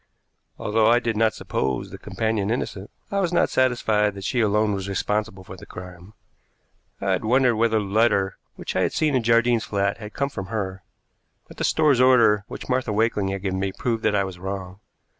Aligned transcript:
Although 0.57 0.87
I 0.87 0.97
did 0.97 1.15
not 1.15 1.35
suppose 1.35 1.91
the 1.91 1.99
companion 1.99 2.49
innocent, 2.49 2.89
I 3.11 3.19
was 3.19 3.31
not 3.31 3.51
satisfied 3.51 4.15
that 4.15 4.23
she 4.23 4.39
alone 4.41 4.73
was 4.73 4.89
responsible 4.89 5.43
for 5.43 5.55
the 5.55 5.67
crime. 5.67 6.13
I 6.99 7.11
had 7.11 7.23
wondered 7.23 7.55
whether 7.55 7.77
the 7.77 7.85
letter 7.85 8.39
which 8.55 8.75
I 8.75 8.81
had 8.81 8.93
seen 8.93 9.13
in 9.13 9.21
Jardine's 9.21 9.65
flat 9.65 9.99
had 9.99 10.13
come 10.15 10.29
from 10.29 10.47
her, 10.47 10.81
but 11.47 11.57
the 11.57 11.63
store's 11.63 12.01
order 12.01 12.45
which 12.47 12.67
Martha 12.67 12.91
Wakeling 12.91 13.27
had 13.27 13.43
given 13.43 13.59
me 13.59 13.71
proved 13.73 14.01
that 14.01 14.15
I 14.15 14.23
was 14.23 14.39
wrong. 14.39 14.79